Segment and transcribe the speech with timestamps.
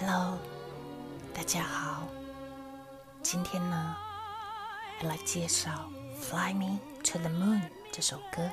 [0.00, 0.38] Hello，
[1.34, 2.08] 大家好。
[3.22, 3.96] 今天呢，
[5.02, 5.90] 来介绍
[6.22, 7.60] 《Fly Me to the Moon》
[7.92, 8.50] 这首歌。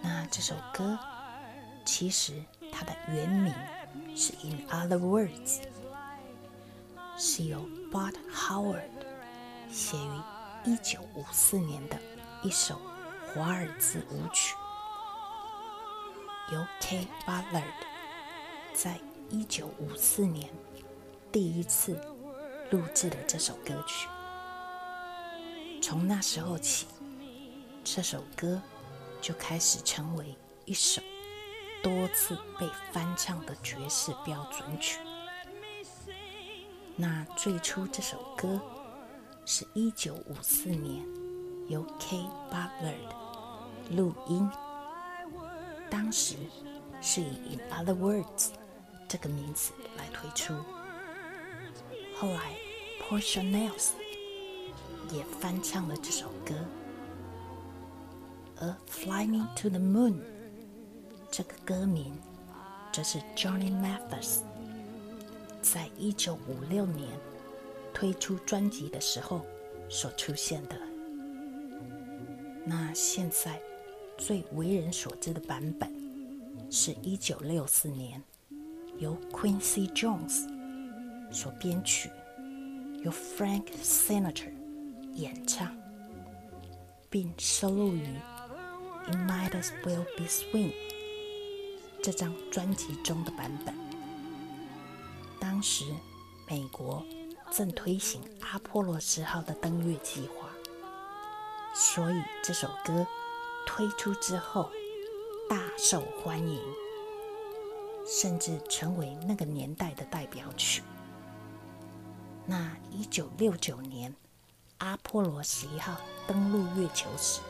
[0.00, 0.98] 那这首歌
[1.84, 2.42] 其实
[2.72, 3.52] 它的原名
[4.16, 5.60] 是《In Other Words》，
[7.18, 7.60] 是由
[7.92, 8.88] Bud Howard
[9.70, 10.22] 写于
[10.64, 11.98] 一九五四年的
[12.42, 12.80] 一首
[13.34, 14.56] 华尔兹舞曲，
[16.52, 17.06] 由 K.
[17.26, 17.64] Ballard
[18.72, 18.98] 在
[19.30, 20.48] 一九五四年
[21.30, 22.00] 第一次
[22.70, 24.08] 录制了这首歌曲。
[25.82, 26.86] 从那时候起，
[27.84, 28.60] 这首歌
[29.20, 31.02] 就开始成为一首
[31.82, 34.98] 多次被翻唱的爵士标准曲。
[36.96, 38.58] 那最初这首歌
[39.44, 41.04] 是一九五四年
[41.68, 42.16] 由 K.
[42.50, 44.50] Ballard 录音，
[45.90, 46.34] 当时
[47.02, 48.48] 是以 In Other Words
[49.08, 50.54] 这个名字来推出。
[52.14, 52.54] 后来
[53.00, 53.92] Portia Niles
[55.10, 56.54] 也翻唱了这首歌，
[58.56, 60.20] 而 Fly Me to the Moon
[61.30, 62.12] 这个歌名，
[62.92, 64.40] 则是 Johnny Mathis
[65.62, 67.08] 在一九五六年
[67.94, 69.46] 推出专辑的时候
[69.88, 70.76] 所出现的。
[72.66, 73.60] 那现在
[74.18, 75.90] 最为人所知的版本，
[76.70, 78.22] 是一九六四年
[78.98, 80.48] 由 Quincy Jones
[81.30, 82.10] 所编曲，
[83.04, 84.50] 由 Frank Sinatra
[85.14, 85.72] 演唱，
[87.08, 88.02] 并收录于
[89.06, 90.70] 《It Might As Well Be Swing》
[92.02, 93.74] 这张专辑中的版本。
[95.40, 95.84] 当时，
[96.48, 97.04] 美国
[97.52, 100.48] 正推行阿波罗十号的登月计划，
[101.72, 103.06] 所以这首歌
[103.64, 104.70] 推出之后
[105.48, 106.60] 大受欢迎，
[108.10, 110.82] 甚至成为那个年代的代表曲。
[112.46, 114.14] 那一九六九年，
[114.78, 115.94] 阿波罗十一号
[116.26, 117.42] 登陆月球时，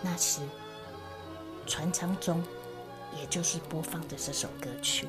[0.00, 0.40] 那时
[1.66, 2.42] 船舱中
[3.20, 5.06] 也就是播放着这首歌曲。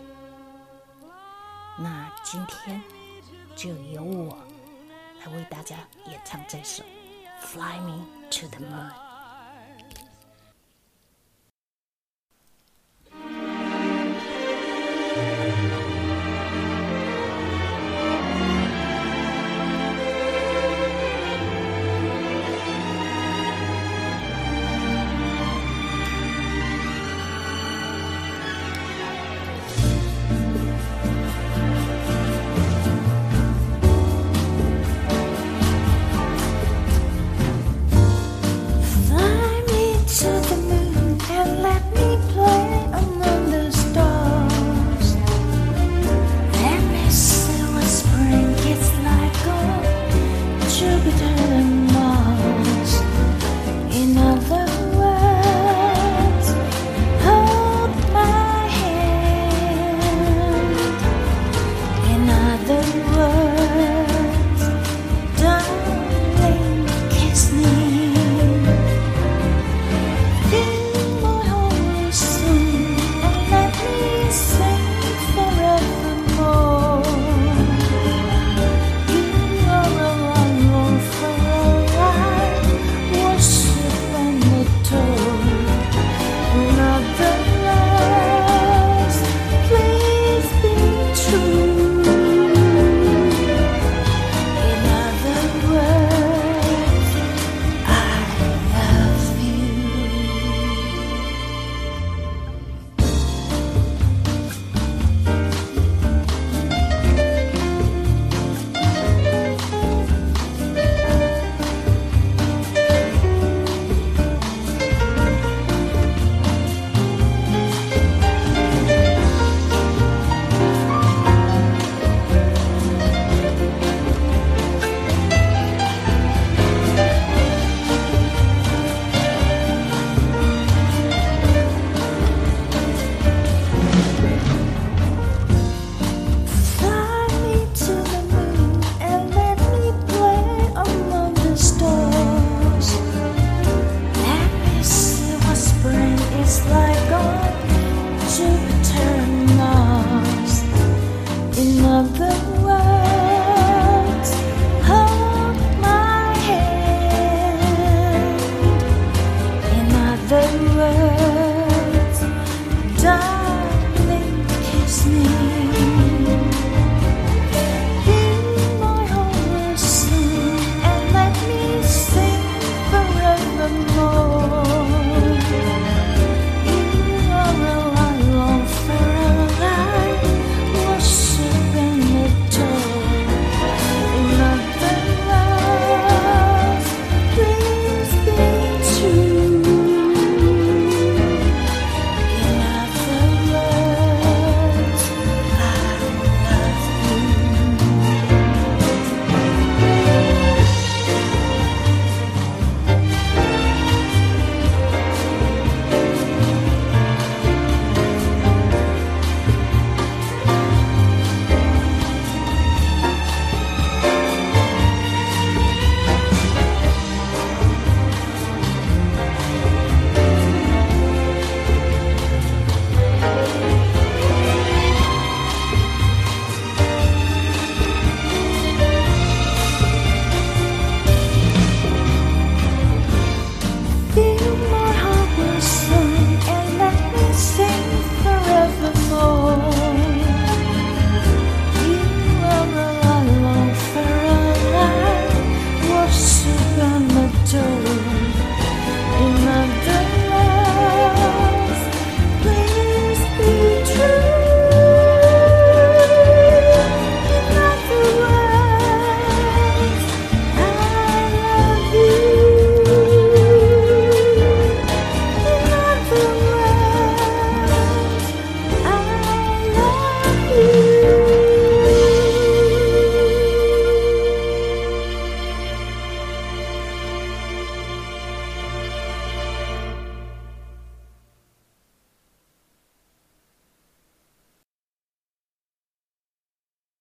[1.79, 2.81] 那今天
[3.55, 4.37] 就由我
[5.21, 5.77] 来为大家
[6.07, 6.83] 演唱这首
[7.41, 8.91] 《Fly Me to the Moon》。